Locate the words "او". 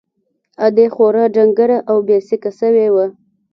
1.89-1.97